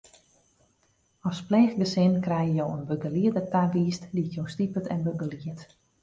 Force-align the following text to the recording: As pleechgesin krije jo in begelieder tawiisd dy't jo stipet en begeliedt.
As 1.31 1.41
pleechgesin 1.49 2.15
krije 2.27 2.55
jo 2.59 2.65
in 2.77 2.81
begelieder 2.91 3.45
tawiisd 3.51 4.09
dy't 4.15 4.39
jo 4.39 4.47
stipet 4.55 4.89
en 4.97 5.05
begeliedt. 5.09 5.69